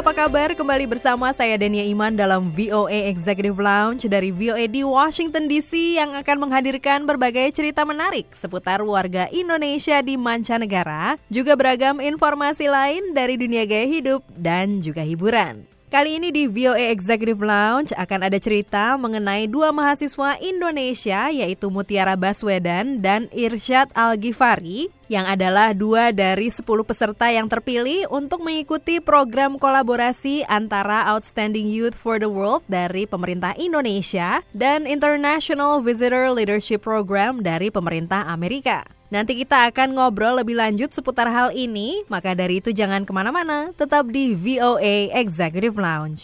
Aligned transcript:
Apa 0.00 0.16
kabar? 0.16 0.56
Kembali 0.56 0.88
bersama 0.88 1.28
saya 1.36 1.60
Dania 1.60 1.84
Iman 1.84 2.16
dalam 2.16 2.48
VOA 2.56 3.12
Executive 3.12 3.60
Lounge 3.60 4.08
dari 4.08 4.32
VOA 4.32 4.64
di 4.64 4.80
Washington 4.80 5.44
DC 5.44 6.00
yang 6.00 6.16
akan 6.16 6.48
menghadirkan 6.48 7.04
berbagai 7.04 7.52
cerita 7.52 7.84
menarik 7.84 8.32
seputar 8.32 8.80
warga 8.80 9.28
Indonesia 9.28 10.00
di 10.00 10.16
mancanegara, 10.16 11.20
juga 11.28 11.52
beragam 11.52 12.00
informasi 12.00 12.72
lain 12.72 13.12
dari 13.12 13.36
dunia 13.36 13.68
gaya 13.68 13.84
hidup 13.84 14.24
dan 14.40 14.80
juga 14.80 15.04
hiburan. 15.04 15.68
Kali 15.90 16.22
ini 16.22 16.30
di 16.30 16.46
VOA 16.46 16.94
Executive 16.94 17.42
Lounge 17.42 17.90
akan 17.98 18.30
ada 18.30 18.38
cerita 18.38 18.94
mengenai 18.94 19.50
dua 19.50 19.74
mahasiswa 19.74 20.38
Indonesia 20.38 21.34
yaitu 21.34 21.66
Mutiara 21.66 22.14
Baswedan 22.14 23.02
dan 23.02 23.26
Irsyad 23.34 23.90
Al-Ghifari 23.98 24.86
yang 25.10 25.26
adalah 25.26 25.74
dua 25.74 26.14
dari 26.14 26.46
10 26.46 26.62
peserta 26.86 27.34
yang 27.34 27.50
terpilih 27.50 28.06
untuk 28.06 28.38
mengikuti 28.38 29.02
program 29.02 29.58
kolaborasi 29.58 30.46
antara 30.46 31.10
Outstanding 31.10 31.66
Youth 31.66 31.98
for 31.98 32.22
the 32.22 32.30
World 32.30 32.62
dari 32.70 33.10
pemerintah 33.10 33.58
Indonesia 33.58 34.46
dan 34.54 34.86
International 34.86 35.82
Visitor 35.82 36.30
Leadership 36.30 36.86
Program 36.86 37.42
dari 37.42 37.66
pemerintah 37.74 38.30
Amerika. 38.30 38.99
Nanti 39.10 39.34
kita 39.34 39.66
akan 39.66 39.98
ngobrol 39.98 40.38
lebih 40.38 40.54
lanjut 40.54 40.94
seputar 40.94 41.26
hal 41.26 41.50
ini, 41.50 42.06
maka 42.06 42.30
dari 42.30 42.62
itu 42.62 42.70
jangan 42.70 43.02
ke 43.02 43.10
mana-mana, 43.10 43.74
tetap 43.74 44.06
di 44.06 44.38
VOA 44.38 45.10
Executive 45.18 45.74
Lounge. 45.74 46.22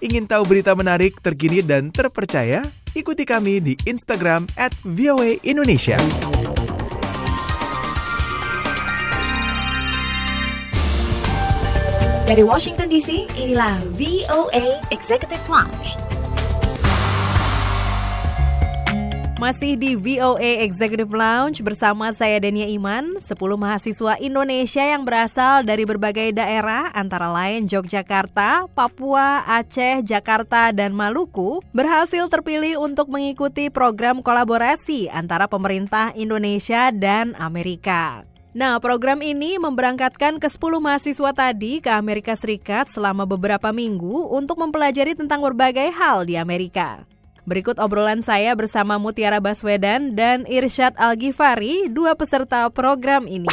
Ingin 0.00 0.24
tahu 0.24 0.48
berita 0.48 0.72
menarik, 0.72 1.20
terkini, 1.20 1.60
dan 1.60 1.92
terpercaya? 1.92 2.64
Ikuti 2.96 3.28
kami 3.28 3.60
di 3.60 3.76
Instagram 3.84 4.48
at 4.56 4.72
VOA 4.88 5.36
Indonesia. 5.44 6.00
Dari 12.24 12.40
Washington 12.40 12.88
DC, 12.88 13.28
inilah 13.36 13.84
VOA 14.00 14.80
Executive 14.88 15.44
Lounge. 15.44 16.11
Masih 19.42 19.74
di 19.74 19.98
VOA 19.98 20.62
Executive 20.62 21.10
Lounge 21.10 21.66
bersama 21.66 22.14
saya 22.14 22.38
Dania 22.38 22.70
Iman, 22.70 23.18
10 23.18 23.34
mahasiswa 23.58 24.14
Indonesia 24.22 24.86
yang 24.86 25.02
berasal 25.02 25.66
dari 25.66 25.82
berbagai 25.82 26.30
daerah 26.30 26.94
antara 26.94 27.26
lain 27.26 27.66
Yogyakarta, 27.66 28.70
Papua, 28.70 29.42
Aceh, 29.50 30.06
Jakarta, 30.06 30.70
dan 30.70 30.94
Maluku 30.94 31.58
berhasil 31.74 32.22
terpilih 32.30 32.78
untuk 32.78 33.10
mengikuti 33.10 33.66
program 33.66 34.22
kolaborasi 34.22 35.10
antara 35.10 35.50
pemerintah 35.50 36.14
Indonesia 36.14 36.94
dan 36.94 37.34
Amerika. 37.34 38.22
Nah, 38.54 38.78
program 38.78 39.26
ini 39.26 39.58
memberangkatkan 39.58 40.38
ke 40.38 40.46
10 40.46 40.78
mahasiswa 40.78 41.30
tadi 41.34 41.82
ke 41.82 41.90
Amerika 41.90 42.38
Serikat 42.38 42.94
selama 42.94 43.26
beberapa 43.26 43.74
minggu 43.74 44.22
untuk 44.30 44.62
mempelajari 44.62 45.18
tentang 45.18 45.42
berbagai 45.42 45.90
hal 45.98 46.30
di 46.30 46.38
Amerika. 46.38 47.10
Berikut 47.42 47.74
obrolan 47.82 48.22
saya 48.22 48.54
bersama 48.54 49.02
Mutiara 49.02 49.42
Baswedan 49.42 50.14
dan 50.14 50.46
Irsyad 50.46 50.94
Al-Ghifari, 50.94 51.90
dua 51.90 52.14
peserta 52.14 52.70
program 52.70 53.26
ini. 53.26 53.50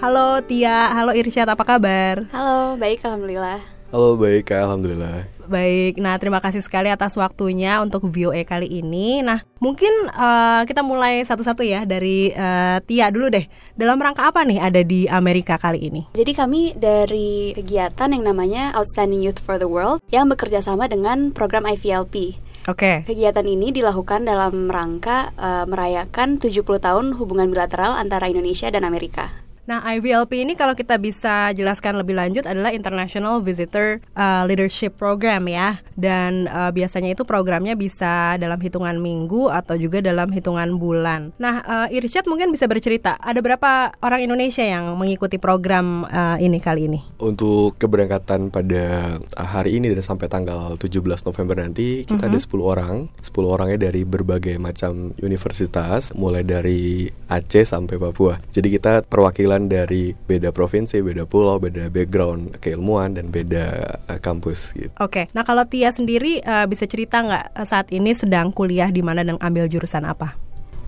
Halo 0.00 0.40
Tia, 0.48 0.88
halo 0.88 1.12
Irsyad, 1.12 1.52
apa 1.52 1.60
kabar? 1.60 2.24
Halo, 2.32 2.80
baik 2.80 3.04
alhamdulillah. 3.04 3.75
Halo 3.94 4.18
baik 4.18 4.50
Kak, 4.50 4.66
Alhamdulillah 4.66 5.30
Baik, 5.46 6.02
nah 6.02 6.18
terima 6.18 6.42
kasih 6.42 6.58
sekali 6.58 6.90
atas 6.90 7.14
waktunya 7.14 7.78
untuk 7.78 8.10
VOA 8.10 8.42
kali 8.42 8.66
ini. 8.66 9.22
Nah, 9.22 9.46
mungkin 9.62 10.10
uh, 10.10 10.66
kita 10.66 10.82
mulai 10.82 11.22
satu-satu 11.22 11.62
ya 11.62 11.86
dari 11.86 12.34
uh, 12.34 12.82
Tia 12.82 13.14
dulu 13.14 13.30
deh. 13.30 13.46
Dalam 13.78 14.02
rangka 14.02 14.26
apa 14.26 14.42
nih 14.42 14.58
ada 14.58 14.82
di 14.82 15.06
Amerika 15.06 15.54
kali 15.54 15.86
ini? 15.86 16.02
Jadi 16.18 16.32
kami 16.34 16.74
dari 16.74 17.54
kegiatan 17.54 18.10
yang 18.10 18.26
namanya 18.26 18.74
Outstanding 18.74 19.22
Youth 19.22 19.38
for 19.38 19.54
the 19.54 19.70
World 19.70 20.02
yang 20.10 20.26
bekerja 20.26 20.66
sama 20.66 20.90
dengan 20.90 21.30
program 21.30 21.62
IVLP. 21.62 22.42
Oke. 22.66 23.06
Kegiatan 23.06 23.46
ini 23.46 23.70
dilakukan 23.70 24.26
dalam 24.26 24.66
rangka 24.66 25.30
uh, 25.38 25.62
merayakan 25.70 26.42
70 26.42 26.66
tahun 26.82 27.14
hubungan 27.22 27.54
bilateral 27.54 27.94
antara 27.94 28.26
Indonesia 28.26 28.66
dan 28.66 28.82
Amerika. 28.82 29.45
Nah, 29.66 29.82
IVLP 29.82 30.46
ini 30.46 30.54
kalau 30.54 30.78
kita 30.78 30.94
bisa 30.98 31.50
jelaskan 31.50 31.98
lebih 31.98 32.14
lanjut 32.14 32.46
adalah 32.46 32.70
International 32.70 33.42
Visitor 33.42 33.98
uh, 34.14 34.46
Leadership 34.46 34.94
Program 34.94 35.42
ya. 35.50 35.82
Dan 35.98 36.46
uh, 36.46 36.70
biasanya 36.70 37.10
itu 37.10 37.26
programnya 37.26 37.74
bisa 37.74 38.38
dalam 38.38 38.62
hitungan 38.62 38.94
minggu 39.02 39.50
atau 39.50 39.74
juga 39.74 39.98
dalam 39.98 40.30
hitungan 40.30 40.78
bulan. 40.78 41.34
Nah, 41.42 41.66
uh, 41.66 41.86
Irsyad 41.90 42.30
mungkin 42.30 42.54
bisa 42.54 42.70
bercerita, 42.70 43.18
ada 43.18 43.42
berapa 43.42 43.90
orang 44.00 44.22
Indonesia 44.22 44.62
yang 44.62 44.94
mengikuti 44.94 45.36
program 45.42 46.06
uh, 46.06 46.38
ini 46.38 46.62
kali 46.62 46.86
ini? 46.86 47.00
Untuk 47.18 47.74
keberangkatan 47.82 48.54
pada 48.54 49.16
hari 49.34 49.82
ini 49.82 49.90
dan 49.90 50.02
sampai 50.04 50.30
tanggal 50.30 50.78
17 50.78 51.02
November 51.26 51.56
nanti 51.58 52.06
Kita 52.06 52.28
ada 52.28 52.38
10 52.38 52.46
orang 52.60 53.08
10 53.20 53.32
orangnya 53.42 53.88
dari 53.88 54.02
berbagai 54.04 54.56
macam 54.60 55.16
universitas 55.20 56.12
Mulai 56.12 56.42
dari 56.44 57.08
Aceh 57.26 57.64
sampai 57.66 57.96
Papua 57.96 58.38
Jadi 58.52 58.68
kita 58.68 59.02
perwakilan 59.06 59.55
dari 59.64 60.12
beda 60.12 60.52
provinsi, 60.52 61.00
beda 61.00 61.24
pulau, 61.24 61.56
beda 61.56 61.88
background 61.88 62.60
keilmuan 62.60 63.16
dan 63.16 63.32
beda 63.32 63.96
uh, 64.12 64.20
kampus 64.20 64.76
gitu. 64.76 64.92
Oke, 65.00 65.32
nah 65.32 65.40
kalau 65.40 65.64
Tia 65.64 65.88
sendiri 65.88 66.44
uh, 66.44 66.68
bisa 66.68 66.84
cerita 66.84 67.24
nggak 67.24 67.56
uh, 67.56 67.64
saat 67.64 67.88
ini 67.96 68.12
sedang 68.12 68.52
kuliah 68.52 68.92
di 68.92 69.00
mana 69.00 69.24
dan 69.24 69.40
ambil 69.40 69.64
jurusan 69.72 70.04
apa? 70.04 70.36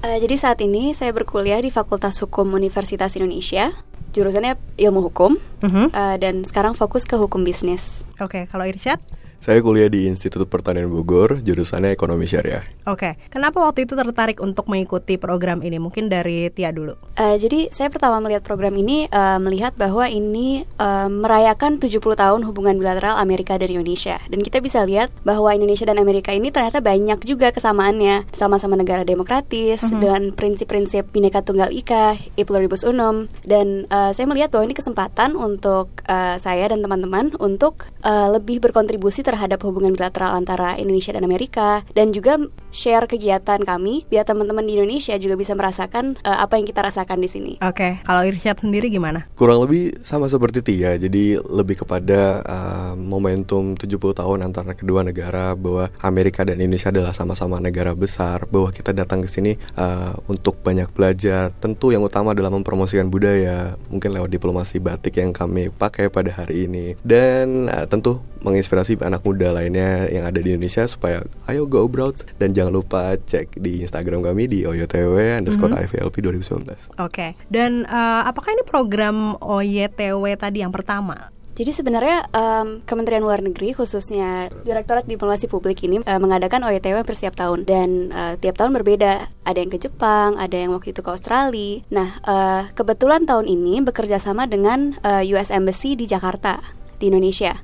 Uh, 0.04 0.20
jadi 0.20 0.36
saat 0.36 0.60
ini 0.60 0.92
saya 0.92 1.10
berkuliah 1.16 1.58
di 1.64 1.72
Fakultas 1.72 2.20
Hukum 2.20 2.52
Universitas 2.52 3.16
Indonesia. 3.16 3.72
Jurusannya 4.10 4.56
ilmu 4.76 5.00
hukum 5.04 5.36
Mhm. 5.62 5.91
uh, 5.91 6.16
dan 6.16 6.42
sekarang 6.44 6.72
fokus 6.72 7.04
ke 7.04 7.14
hukum 7.14 7.42
bisnis. 7.42 8.04
Oke, 8.19 8.46
kalau 8.46 8.64
Irsyad? 8.64 8.98
Saya 9.38 9.62
kuliah 9.62 9.86
di 9.86 10.10
Institut 10.10 10.50
Pertanian 10.50 10.91
Bogor, 10.91 11.38
jurusannya 11.38 11.94
Ekonomi 11.94 12.26
Syariah. 12.26 12.66
Oke, 12.91 13.14
kenapa 13.30 13.62
waktu 13.62 13.86
itu 13.86 13.94
tertarik 13.94 14.42
untuk 14.42 14.66
mengikuti 14.66 15.14
program 15.14 15.62
ini? 15.62 15.78
Mungkin 15.78 16.10
dari 16.10 16.50
Tia 16.50 16.74
dulu. 16.74 16.98
Uh, 17.14 17.38
jadi 17.38 17.70
saya 17.70 17.86
pertama 17.86 18.18
melihat 18.18 18.42
program 18.42 18.74
ini 18.74 19.06
uh, 19.06 19.38
melihat 19.38 19.78
bahwa 19.78 20.10
ini 20.10 20.66
uh, 20.82 21.06
merayakan 21.06 21.78
70 21.78 22.02
tahun 22.18 22.41
hubungan 22.50 22.82
bilateral 22.82 23.14
Amerika 23.14 23.54
dan 23.54 23.70
Indonesia 23.70 24.18
dan 24.26 24.42
kita 24.42 24.58
bisa 24.58 24.82
lihat 24.82 25.14
bahwa 25.22 25.54
Indonesia 25.54 25.86
dan 25.86 26.02
Amerika 26.02 26.34
ini 26.34 26.50
ternyata 26.50 26.82
banyak 26.82 27.22
juga 27.22 27.54
kesamaannya 27.54 28.34
sama-sama 28.34 28.74
negara 28.74 29.06
demokratis 29.06 29.86
dan 30.02 30.34
prinsip-prinsip 30.34 31.14
Bhinneka 31.14 31.47
Tunggal 31.47 31.70
Ika, 31.70 32.18
E 32.34 32.42
Pluribus 32.42 32.82
Unum 32.82 33.30
dan 33.47 33.86
uh, 33.86 33.97
saya 34.14 34.26
melihat 34.28 34.53
bahwa 34.54 34.64
ini 34.69 34.76
kesempatan 34.76 35.34
untuk 35.34 36.03
uh, 36.06 36.36
saya 36.38 36.70
dan 36.70 36.84
teman-teman 36.84 37.34
untuk 37.42 37.88
uh, 38.06 38.32
lebih 38.34 38.62
berkontribusi 38.62 39.25
terhadap 39.26 39.62
hubungan 39.64 39.94
bilateral 39.94 40.34
antara 40.36 40.76
Indonesia 40.78 41.14
dan 41.14 41.25
Amerika 41.25 41.82
dan 41.92 42.14
juga 42.14 42.38
share 42.70 43.08
kegiatan 43.08 43.60
kami 43.64 44.04
biar 44.08 44.28
teman-teman 44.28 44.64
di 44.64 44.76
Indonesia 44.76 45.16
juga 45.16 45.34
bisa 45.36 45.56
merasakan 45.56 46.20
uh, 46.22 46.38
apa 46.44 46.60
yang 46.60 46.66
kita 46.68 46.84
rasakan 46.84 47.18
di 47.20 47.28
sini. 47.28 47.52
Oke, 47.64 48.00
kalau 48.04 48.22
Irsyad 48.24 48.60
sendiri 48.60 48.92
gimana? 48.92 49.26
Kurang 49.34 49.65
lebih 49.65 50.00
sama 50.04 50.28
seperti 50.28 50.60
Tia, 50.60 50.97
jadi 51.00 51.41
lebih 51.41 51.84
kepada 51.84 52.44
uh, 52.44 52.92
momentum 52.94 53.74
70 53.76 53.98
tahun 53.98 54.38
antara 54.44 54.76
kedua 54.76 55.04
negara 55.04 55.56
bahwa 55.56 55.88
Amerika 56.04 56.44
dan 56.44 56.60
Indonesia 56.60 56.92
adalah 56.92 57.12
sama-sama 57.16 57.60
negara 57.62 57.97
besar, 57.97 58.44
bahwa 58.48 58.68
kita 58.72 58.92
datang 58.92 59.24
ke 59.24 59.28
sini 59.30 59.56
uh, 59.76 60.12
untuk 60.28 60.60
banyak 60.60 60.91
belajar. 60.92 61.53
Tentu 61.59 61.91
yang 61.92 62.04
utama 62.04 62.36
adalah 62.36 62.53
mempromosikan 62.53 63.09
budaya, 63.09 63.76
mungkin 63.88 64.12
lewat 64.12 64.30
diplomasi 64.30 64.80
batik 64.80 65.21
yang 65.21 65.32
kami 65.32 65.72
pakai 65.72 66.12
pada 66.12 66.30
hari 66.34 66.68
ini, 66.68 66.94
dan 67.03 67.72
uh, 67.72 67.88
tentu 67.88 68.21
menginspirasi 68.42 68.98
anak 69.03 69.26
muda 69.26 69.50
lainnya 69.50 70.06
yang 70.10 70.22
ada 70.26 70.38
di 70.38 70.54
Indonesia 70.54 70.86
supaya 70.86 71.26
ayo 71.50 71.66
go 71.66 71.82
abroad 71.82 72.14
dan 72.38 72.54
jangan 72.59 72.75
lupa 72.75 73.15
cek 73.15 73.63
di 73.63 73.87
Instagram 73.87 74.27
kami 74.27 74.51
di 74.51 74.66
oyotw 74.66 75.15
underscore 75.39 75.78
IVLP 75.78 76.19
2019. 76.27 76.99
Oke, 76.99 77.39
dan 77.47 77.87
eh, 77.87 78.22
apakah 78.27 78.51
ini 78.51 78.66
program 78.66 79.39
OYTW 79.39 80.34
tadi 80.34 80.66
yang 80.66 80.75
pertama? 80.75 81.31
Jadi 81.59 81.75
sebenarnya 81.75 82.31
em, 82.31 82.87
Kementerian 82.87 83.19
Luar 83.19 83.43
Negeri 83.43 83.75
khususnya 83.75 84.47
Direktorat 84.63 85.10
Diplomasi 85.10 85.51
Publik 85.51 85.83
ini 85.83 85.99
eh, 86.07 86.21
mengadakan 86.22 86.63
OYTW 86.63 87.03
hampir 87.03 87.19
setiap 87.19 87.34
tahun 87.34 87.66
dan 87.66 88.15
eh, 88.15 88.34
tiap 88.39 88.55
tahun 88.55 88.78
berbeda. 88.78 89.27
Ada 89.43 89.59
yang 89.59 89.71
ke 89.75 89.83
Jepang, 89.83 90.39
ada 90.39 90.55
yang 90.55 90.71
waktu 90.71 90.95
itu 90.95 91.03
ke 91.03 91.10
Australia. 91.10 91.83
Nah 91.91 92.22
eh, 92.22 92.63
kebetulan 92.78 93.27
tahun 93.27 93.51
ini 93.51 93.83
bekerja 93.83 94.22
sama 94.22 94.47
dengan 94.47 95.03
eh, 95.03 95.27
US 95.34 95.51
Embassy 95.51 95.99
di 95.99 96.07
Jakarta 96.07 96.63
di 97.03 97.10
Indonesia. 97.10 97.59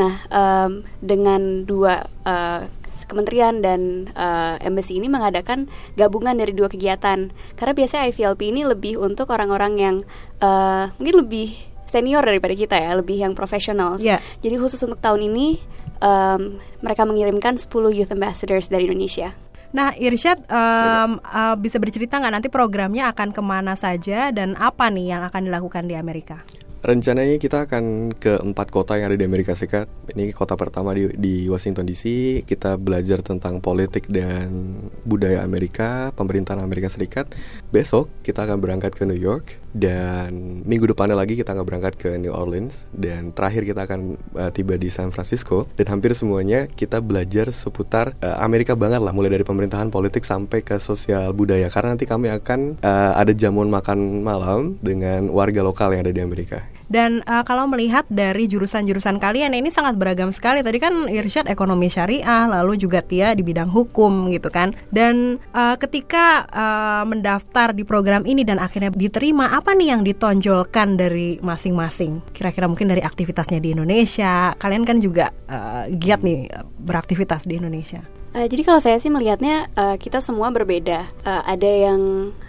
Nah 0.00 0.24
em, 0.32 0.88
dengan 1.04 1.68
dua 1.68 2.00
eh, 2.24 2.64
kementerian 3.06 3.60
dan 3.60 4.10
uh, 4.16 4.56
embassy 4.60 4.98
ini 4.98 5.06
mengadakan 5.06 5.70
gabungan 5.94 6.36
dari 6.36 6.52
dua 6.52 6.66
kegiatan. 6.68 7.30
Karena 7.54 7.72
biasanya 7.72 8.10
IVLP 8.10 8.50
ini 8.50 8.62
lebih 8.66 9.00
untuk 9.00 9.30
orang-orang 9.30 9.72
yang 9.78 9.96
uh, 10.40 10.90
mungkin 10.98 11.24
lebih 11.24 11.54
senior 11.88 12.26
daripada 12.26 12.58
kita 12.58 12.74
ya, 12.74 12.98
lebih 12.98 13.22
yang 13.22 13.38
profesional. 13.38 14.02
Iya. 14.02 14.18
Jadi 14.42 14.54
khusus 14.58 14.82
untuk 14.82 14.98
tahun 14.98 15.30
ini 15.30 15.62
um, 16.02 16.58
mereka 16.82 17.06
mengirimkan 17.06 17.54
10 17.54 17.70
youth 17.94 18.10
ambassadors 18.10 18.66
dari 18.66 18.90
Indonesia. 18.90 19.30
Nah, 19.74 19.90
Irsyad 19.98 20.38
em, 20.46 21.18
eh, 21.18 21.56
bisa 21.58 21.82
bercerita 21.82 22.22
nggak 22.22 22.34
nanti 22.38 22.46
programnya 22.46 23.10
akan 23.10 23.34
ke 23.34 23.42
mana 23.42 23.74
saja 23.74 24.30
dan 24.30 24.54
apa 24.54 24.86
nih 24.86 25.18
yang 25.18 25.26
akan 25.26 25.50
dilakukan 25.50 25.90
di 25.90 25.98
Amerika? 25.98 26.46
Rencananya 26.84 27.40
kita 27.40 27.64
akan 27.64 28.12
ke 28.12 28.44
empat 28.44 28.68
kota 28.68 29.00
yang 29.00 29.08
ada 29.08 29.16
di 29.16 29.24
Amerika 29.24 29.56
Serikat. 29.56 29.88
Ini 30.04 30.36
kota 30.36 30.52
pertama 30.52 30.92
di, 30.92 31.08
di 31.16 31.48
Washington 31.48 31.88
DC. 31.88 32.04
Kita 32.44 32.76
belajar 32.76 33.24
tentang 33.24 33.56
politik 33.64 34.04
dan 34.12 34.76
budaya 35.00 35.40
Amerika, 35.40 36.12
pemerintahan 36.12 36.60
Amerika 36.60 36.92
Serikat. 36.92 37.32
Besok 37.72 38.12
kita 38.20 38.44
akan 38.44 38.60
berangkat 38.60 38.92
ke 39.00 39.08
New 39.08 39.16
York 39.16 39.64
dan 39.72 40.60
minggu 40.68 40.92
depannya 40.92 41.16
lagi 41.16 41.40
kita 41.40 41.56
akan 41.56 41.64
berangkat 41.64 41.96
ke 41.96 42.20
New 42.20 42.36
Orleans 42.36 42.84
dan 42.92 43.32
terakhir 43.32 43.64
kita 43.64 43.88
akan 43.88 44.20
uh, 44.36 44.52
tiba 44.52 44.76
di 44.76 44.92
San 44.92 45.08
Francisco 45.08 45.64
dan 45.80 45.88
hampir 45.88 46.12
semuanya 46.12 46.68
kita 46.68 47.00
belajar 47.00 47.48
seputar 47.48 48.12
uh, 48.20 48.44
Amerika 48.44 48.76
banget 48.76 49.00
lah 49.00 49.10
mulai 49.16 49.32
dari 49.32 49.42
pemerintahan 49.42 49.88
politik 49.88 50.22
sampai 50.28 50.60
ke 50.60 50.76
sosial 50.78 51.32
budaya 51.32 51.66
karena 51.72 51.96
nanti 51.96 52.04
kami 52.06 52.28
akan 52.28 52.78
uh, 52.84 53.16
ada 53.16 53.32
jamuan 53.32 53.66
makan 53.72 54.20
malam 54.20 54.76
dengan 54.84 55.32
warga 55.32 55.64
lokal 55.64 55.90
yang 55.96 56.06
ada 56.06 56.12
di 56.14 56.22
Amerika. 56.22 56.73
Dan 56.94 57.26
eh, 57.26 57.42
kalau 57.42 57.66
melihat 57.66 58.06
dari 58.06 58.46
jurusan-jurusan 58.46 59.18
kalian 59.18 59.50
ini 59.58 59.66
sangat 59.74 59.98
beragam 59.98 60.30
sekali. 60.30 60.62
Tadi 60.62 60.78
kan 60.78 61.10
Irsyad 61.10 61.50
ekonomi 61.50 61.90
syariah, 61.90 62.46
lalu 62.46 62.78
juga 62.78 63.02
Tia 63.02 63.34
di 63.34 63.42
bidang 63.42 63.74
hukum 63.74 64.30
gitu 64.30 64.46
kan. 64.54 64.70
Dan 64.94 65.42
eh, 65.50 65.76
ketika 65.82 66.46
eh, 66.46 67.02
mendaftar 67.02 67.74
di 67.74 67.82
program 67.82 68.22
ini 68.22 68.46
dan 68.46 68.62
akhirnya 68.62 68.94
diterima, 68.94 69.50
apa 69.50 69.74
nih 69.74 69.98
yang 69.98 70.06
ditonjolkan 70.06 70.94
dari 70.94 71.42
masing-masing? 71.42 72.22
Kira-kira 72.30 72.70
mungkin 72.70 72.86
dari 72.86 73.02
aktivitasnya 73.02 73.58
di 73.58 73.74
Indonesia. 73.74 74.54
Kalian 74.54 74.86
kan 74.86 75.02
juga 75.02 75.34
eh, 75.50 75.90
giat 75.98 76.22
nih 76.22 76.46
beraktivitas 76.78 77.50
di 77.50 77.58
Indonesia. 77.58 78.06
Uh, 78.34 78.50
jadi 78.50 78.62
kalau 78.66 78.82
saya 78.82 78.98
sih 78.98 79.14
melihatnya 79.14 79.70
uh, 79.78 79.94
kita 79.94 80.18
semua 80.18 80.50
berbeda. 80.50 81.06
Uh, 81.22 81.42
ada 81.46 81.70
yang 81.70 82.00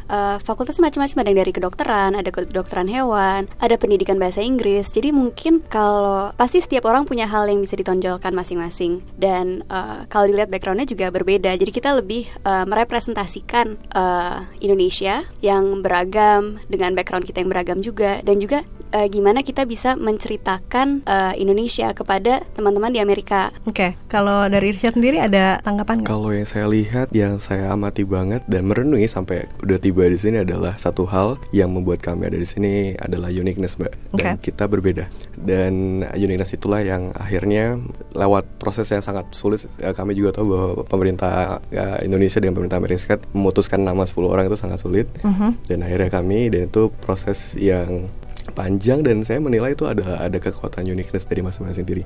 uh, 0.10 0.38
fakultas 0.44 0.78
macam-macam, 0.82 1.18
ada 1.22 1.30
yang 1.32 1.42
dari 1.46 1.54
kedokteran, 1.56 2.12
ada 2.18 2.30
kedokteran 2.30 2.90
hewan, 2.90 3.48
ada 3.62 3.76
pendidikan 3.80 4.20
bahasa 4.20 4.42
Inggris. 4.42 4.90
Jadi 4.92 5.16
mungkin 5.16 5.64
kalau 5.68 6.34
pasti 6.36 6.60
setiap 6.60 6.90
orang 6.90 7.08
punya 7.08 7.30
hal 7.30 7.48
yang 7.48 7.62
bisa 7.62 7.78
ditonjolkan 7.80 8.34
masing-masing. 8.36 9.06
Dan 9.16 9.64
uh, 9.72 10.04
kalau 10.12 10.28
dilihat 10.28 10.52
backgroundnya 10.52 10.90
juga 10.90 11.14
berbeda. 11.14 11.56
Jadi 11.56 11.72
kita 11.72 11.96
lebih 11.96 12.28
uh, 12.44 12.68
merepresentasikan 12.68 13.80
uh, 13.96 14.50
Indonesia 14.60 15.24
yang 15.40 15.80
beragam 15.80 16.60
dengan 16.68 16.92
background 16.98 17.26
kita 17.30 17.42
yang 17.46 17.52
beragam 17.52 17.80
juga, 17.80 18.20
dan 18.26 18.42
juga 18.42 18.68
uh, 18.92 19.08
gimana 19.08 19.46
kita 19.46 19.64
bisa 19.64 19.96
menceritakan 19.96 21.08
uh, 21.08 21.34
Indonesia 21.40 21.96
kepada 21.96 22.44
teman-teman 22.58 22.92
di 22.92 23.00
Amerika. 23.00 23.56
Oke, 23.64 23.96
kalau 24.12 24.46
dari 24.52 24.76
Irsyad 24.76 25.00
sendiri 25.00 25.24
ada 25.24 25.64
tanggapan 25.64 26.04
nggak? 26.04 26.12
Kalau 26.12 26.30
yang 26.36 26.48
saya 26.50 26.68
lihat, 26.68 27.08
yang 27.16 27.40
saya 27.40 27.72
amati 27.72 28.04
banget 28.04 28.44
dan 28.52 28.68
merenungi 28.68 29.08
sampai 29.08 29.48
udah 29.64 29.78
tiba 29.80 29.95
di 29.96 30.20
sini 30.20 30.38
adalah 30.44 30.76
satu 30.76 31.08
hal 31.08 31.40
yang 31.56 31.72
membuat 31.72 32.04
kami 32.04 32.28
ada 32.28 32.36
di 32.36 32.48
sini 32.48 32.92
adalah 33.00 33.32
uniqueness, 33.32 33.80
mbak. 33.80 33.96
Dan 34.12 34.36
kita 34.44 34.68
berbeda. 34.68 35.08
Dan 35.40 36.04
uniqueness 36.12 36.52
itulah 36.52 36.84
yang 36.84 37.16
akhirnya 37.16 37.80
lewat 38.12 38.60
proses 38.60 38.92
yang 38.92 39.00
sangat 39.00 39.32
sulit, 39.32 39.64
eh, 39.80 39.96
kami 39.96 40.16
juga 40.18 40.36
tahu 40.36 40.46
bahwa 40.52 40.70
pemerintah 40.84 41.64
eh, 41.72 42.04
Indonesia 42.04 42.44
dan 42.44 42.52
pemerintah 42.52 42.80
Amerika 42.80 43.00
Serikat 43.06 43.24
memutuskan 43.32 43.84
nama 43.84 44.04
10 44.04 44.28
orang 44.28 44.46
itu 44.48 44.60
sangat 44.60 44.84
sulit. 44.84 45.08
Mhm. 45.24 45.64
Dan 45.68 45.80
akhirnya 45.88 46.10
kami 46.12 46.52
dan 46.52 46.68
itu 46.68 46.92
proses 47.04 47.56
yang 47.56 48.12
panjang 48.54 49.02
dan 49.02 49.26
saya 49.26 49.42
menilai 49.42 49.74
itu 49.74 49.90
ada 49.90 50.22
ada 50.22 50.38
kekuatan 50.38 50.86
uniqueness 50.86 51.26
dari 51.26 51.42
masing-masing 51.42 51.86
diri. 51.88 52.04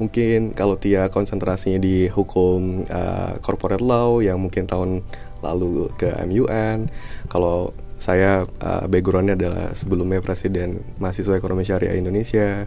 Mungkin 0.00 0.56
kalau 0.56 0.80
Tia 0.80 1.12
konsentrasinya 1.12 1.76
di 1.76 2.08
hukum 2.08 2.86
uh, 2.88 3.36
corporate 3.44 3.84
law 3.84 4.24
yang 4.24 4.40
mungkin 4.40 4.64
tahun 4.64 5.04
lalu 5.42 5.90
ke 5.98 6.08
MUN, 6.24 6.88
kalau 7.28 7.74
saya 8.02 8.50
uh, 8.62 8.84
backgroundnya 8.90 9.38
adalah 9.38 9.70
sebelumnya 9.78 10.18
presiden 10.18 10.82
mahasiswa 10.98 11.38
ekonomi 11.38 11.62
syariah 11.62 11.94
Indonesia 11.94 12.66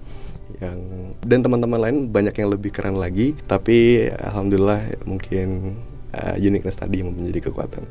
yang 0.63 0.79
dan 1.19 1.39
teman-teman 1.43 1.81
lain 1.81 1.97
banyak 2.07 2.31
yang 2.39 2.47
lebih 2.47 2.71
keren 2.71 2.95
lagi 2.95 3.35
tapi 3.43 4.07
alhamdulillah 4.07 5.03
mungkin 5.03 5.75
uh, 6.15 6.35
uniqueness 6.39 6.79
tadi 6.79 7.03
yang 7.03 7.11
menjadi 7.11 7.51
kekuatan. 7.51 7.83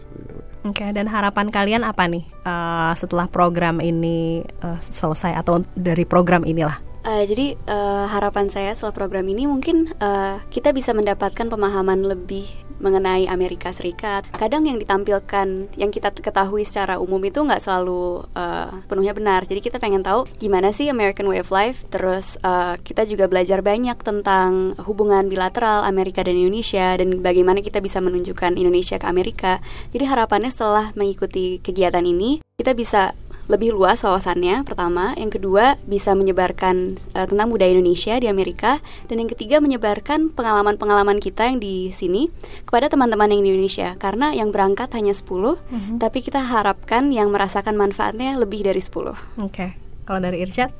Oke, 0.64 0.88
dan 0.96 1.06
harapan 1.12 1.52
kalian 1.52 1.84
apa 1.84 2.08
nih 2.08 2.24
eh, 2.24 2.92
setelah 2.96 3.28
program 3.28 3.84
ini 3.84 4.40
eh, 4.40 4.78
selesai 4.80 5.36
atau 5.36 5.60
dari 5.76 6.08
program 6.08 6.48
inilah? 6.48 6.80
Uh, 7.04 7.20
jadi 7.28 7.52
uh, 7.68 8.08
harapan 8.08 8.48
saya 8.48 8.72
setelah 8.72 8.96
program 8.96 9.28
ini 9.28 9.44
mungkin 9.44 9.92
uh, 10.00 10.40
kita 10.48 10.72
bisa 10.72 10.96
mendapatkan 10.96 11.52
pemahaman 11.52 12.00
lebih 12.00 12.48
mengenai 12.84 13.24
Amerika 13.32 13.72
Serikat. 13.72 14.28
Kadang 14.36 14.68
yang 14.68 14.76
ditampilkan, 14.76 15.72
yang 15.80 15.88
kita 15.88 16.12
ketahui 16.12 16.68
secara 16.68 17.00
umum 17.00 17.18
itu 17.24 17.40
nggak 17.40 17.64
selalu 17.64 18.28
uh, 18.36 18.84
penuhnya 18.84 19.16
benar. 19.16 19.48
Jadi 19.48 19.64
kita 19.64 19.80
pengen 19.80 20.04
tahu 20.04 20.28
gimana 20.36 20.76
sih 20.76 20.92
American 20.92 21.24
Way 21.24 21.40
of 21.40 21.48
Life. 21.48 21.88
Terus 21.88 22.36
uh, 22.44 22.76
kita 22.84 23.08
juga 23.08 23.24
belajar 23.24 23.64
banyak 23.64 23.96
tentang 24.04 24.76
hubungan 24.84 25.32
bilateral 25.32 25.88
Amerika 25.88 26.20
dan 26.20 26.36
Indonesia 26.36 26.92
dan 27.00 27.24
bagaimana 27.24 27.64
kita 27.64 27.80
bisa 27.80 28.04
menunjukkan 28.04 28.60
Indonesia 28.60 29.00
ke 29.00 29.06
Amerika. 29.08 29.64
Jadi 29.96 30.04
harapannya 30.04 30.52
setelah 30.52 30.92
mengikuti 30.92 31.64
kegiatan 31.64 32.04
ini 32.04 32.44
kita 32.54 32.70
bisa 32.70 33.18
lebih 33.46 33.76
luas 33.76 34.00
wawasannya. 34.00 34.64
Pertama, 34.64 35.12
yang 35.18 35.28
kedua 35.28 35.76
bisa 35.84 36.16
menyebarkan 36.16 36.96
eh, 37.16 37.26
tentang 37.28 37.48
budaya 37.52 37.72
Indonesia 37.72 38.16
di 38.16 38.28
Amerika. 38.28 38.80
Dan 39.10 39.24
yang 39.24 39.30
ketiga 39.30 39.60
menyebarkan 39.60 40.32
pengalaman-pengalaman 40.32 41.20
kita 41.20 41.48
yang 41.48 41.58
di 41.60 41.92
sini 41.92 42.32
kepada 42.64 42.88
teman-teman 42.88 43.30
yang 43.32 43.42
di 43.44 43.50
Indonesia. 43.52 43.96
Karena 44.00 44.32
yang 44.32 44.50
berangkat 44.50 44.92
hanya 44.96 45.12
10 45.12 45.56
tapi 46.00 46.24
kita 46.24 46.40
harapkan 46.40 47.12
yang 47.12 47.28
merasakan 47.28 47.76
manfaatnya 47.76 48.36
lebih 48.36 48.64
dari 48.64 48.80
10. 48.80 49.40
Oke, 49.40 49.76
kalau 50.08 50.20
dari 50.20 50.40
Irsyad? 50.42 50.72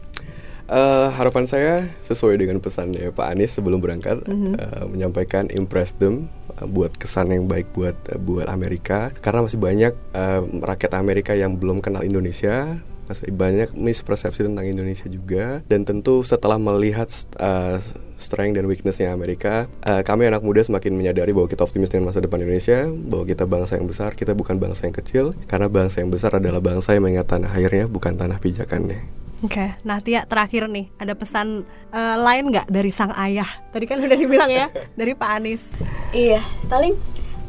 Eh, 0.65 1.09
harapan 1.13 1.45
saya 1.45 1.75
sesuai 2.09 2.41
dengan 2.41 2.57
pesannya 2.57 3.13
Pak 3.13 3.37
Anies 3.37 3.53
sebelum 3.53 3.85
berangkat 3.85 4.25
eh, 4.25 4.85
menyampaikan 4.89 5.53
impress 5.53 5.93
them 6.01 6.33
buat 6.63 6.95
kesan 6.95 7.35
yang 7.35 7.51
baik 7.51 7.75
buat 7.75 7.97
buat 8.23 8.47
Amerika. 8.47 9.11
Karena 9.19 9.43
masih 9.43 9.59
banyak 9.59 9.93
eh, 10.15 10.41
rakyat 10.63 10.93
Amerika 10.95 11.33
yang 11.35 11.59
belum 11.59 11.83
kenal 11.83 12.07
Indonesia. 12.07 12.79
Masih 13.05 13.37
banyak 13.37 13.77
mispersepsi 13.77 14.49
tentang 14.49 14.65
Indonesia 14.65 15.05
juga. 15.13 15.61
Dan 15.69 15.85
tentu 15.85 16.25
setelah 16.25 16.57
melihat 16.57 17.11
eh, 17.37 17.79
strength 18.15 18.57
dan 18.57 18.65
weaknessnya 18.71 19.11
Amerika 19.11 19.67
eh, 19.83 20.01
kami 20.07 20.31
anak 20.31 20.41
muda 20.41 20.63
semakin 20.63 20.95
menyadari 20.95 21.35
bahwa 21.35 21.51
kita 21.51 21.67
optimis 21.67 21.91
dengan 21.91 22.09
masa 22.15 22.23
depan 22.23 22.41
Indonesia 22.41 22.87
bahwa 22.89 23.25
kita 23.27 23.45
bangsa 23.45 23.77
yang 23.77 23.91
besar 23.91 24.15
kita 24.15 24.33
bukan 24.33 24.57
bangsa 24.57 24.87
yang 24.87 24.97
kecil. 24.97 25.25
Karena 25.51 25.67
bangsa 25.67 26.01
yang 26.01 26.15
besar 26.15 26.39
adalah 26.39 26.63
bangsa 26.63 26.95
yang 26.95 27.05
mengingat 27.05 27.29
tanah 27.29 27.51
airnya 27.53 27.85
bukan 27.91 28.15
tanah 28.15 28.39
pijakannya. 28.39 29.25
Oke, 29.45 29.77
nah 29.85 30.01
Tia 30.01 30.25
terakhir 30.25 30.73
nih 30.73 30.89
ada 30.97 31.13
pesan 31.13 31.69
eh, 31.93 32.17
lain 32.17 32.49
nggak 32.49 32.65
dari 32.73 32.89
sang 32.89 33.13
ayah? 33.13 33.49
Tadi 33.69 33.85
kan 33.85 34.01
udah 34.01 34.17
dibilang 34.17 34.49
ya 34.49 34.73
dari 35.01 35.13
Pak 35.13 35.31
Anies. 35.37 35.69
Iya, 36.15 36.39
paling 36.71 36.95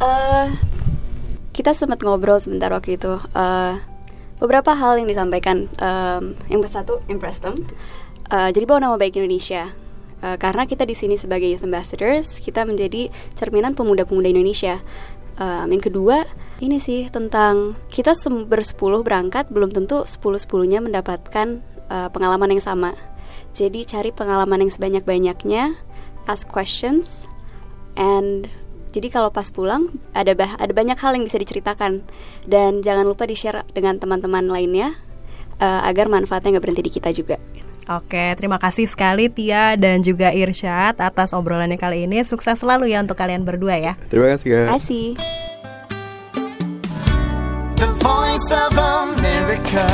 eh 0.02 0.50
kita 1.54 1.78
sempat 1.78 2.02
ngobrol 2.02 2.42
sebentar 2.42 2.74
waktu 2.74 2.98
itu. 2.98 3.14
eh 3.38 3.78
beberapa 4.42 4.74
hal 4.74 4.98
yang 4.98 5.08
disampaikan. 5.08 5.70
em, 5.78 6.34
yang 6.50 6.60
satu, 6.66 7.00
impress 7.06 7.38
them. 7.40 7.70
Eh, 8.26 8.50
jadi 8.52 8.66
bawa 8.66 8.82
nama 8.82 8.98
baik 8.98 9.22
Indonesia. 9.22 9.70
Eh, 10.26 10.38
karena 10.42 10.66
kita 10.66 10.82
di 10.82 10.98
sini 10.98 11.14
sebagai 11.14 11.46
youth 11.46 11.62
ambassadors, 11.62 12.42
kita 12.42 12.66
menjadi 12.66 13.14
cerminan 13.38 13.78
pemuda-pemuda 13.78 14.34
Indonesia. 14.34 14.82
Em, 15.38 15.70
yang 15.70 15.84
kedua, 15.86 16.26
ini 16.58 16.82
sih 16.82 17.06
tentang 17.14 17.78
kita 17.94 18.18
bersepuluh 18.50 19.06
berangkat 19.06 19.46
belum 19.54 19.72
tentu 19.78 20.10
sepuluh 20.10 20.42
sepuluhnya 20.42 20.82
mendapatkan 20.82 21.62
eh, 21.86 22.10
pengalaman 22.10 22.58
yang 22.58 22.64
sama. 22.66 22.98
Jadi 23.54 23.86
cari 23.86 24.10
pengalaman 24.12 24.68
yang 24.68 24.72
sebanyak-banyaknya, 24.74 25.78
ask 26.28 26.50
questions, 26.50 27.30
and 27.96 28.48
jadi 28.96 29.12
kalau 29.12 29.28
pas 29.28 29.52
pulang 29.52 29.92
ada 30.16 30.32
bah 30.32 30.56
ada 30.56 30.72
banyak 30.72 30.96
hal 30.96 31.20
yang 31.20 31.28
bisa 31.28 31.36
diceritakan 31.36 32.08
dan 32.48 32.80
jangan 32.80 33.04
lupa 33.04 33.28
di 33.28 33.36
share 33.36 33.68
dengan 33.76 34.00
teman-teman 34.00 34.48
lainnya 34.48 34.96
eh, 35.60 35.82
agar 35.84 36.08
manfaatnya 36.08 36.56
nggak 36.56 36.64
berhenti 36.64 36.84
di 36.88 36.94
kita 36.96 37.12
juga. 37.12 37.36
Oke, 37.86 38.34
terima 38.34 38.58
kasih 38.58 38.90
sekali 38.90 39.30
Tia 39.30 39.78
dan 39.78 40.02
juga 40.02 40.34
Irsyad 40.34 40.98
atas 40.98 41.38
obrolannya 41.38 41.78
kali 41.78 42.10
ini. 42.10 42.26
Sukses 42.26 42.58
selalu 42.58 42.90
ya 42.90 43.04
untuk 43.04 43.14
kalian 43.14 43.46
berdua 43.46 43.78
ya. 43.78 43.94
terima 44.10 44.34
kasih 44.34 44.50
Terima 44.50 44.74
kasih. 44.74 45.06
The 47.76 47.90
voice 48.02 48.50
of 48.56 48.74
America. 48.80 49.86